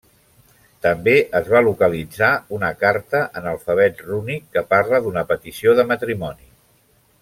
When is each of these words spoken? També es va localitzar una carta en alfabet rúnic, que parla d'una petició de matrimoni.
També 0.85 1.13
es 1.39 1.51
va 1.55 1.61
localitzar 1.67 2.31
una 2.59 2.73
carta 2.85 3.23
en 3.43 3.51
alfabet 3.53 4.03
rúnic, 4.09 4.51
que 4.57 4.67
parla 4.75 5.05
d'una 5.07 5.29
petició 5.35 5.81
de 5.81 5.91
matrimoni. 5.95 6.53